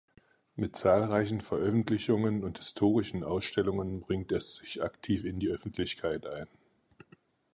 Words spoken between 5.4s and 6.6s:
Öffentlichkeit ein.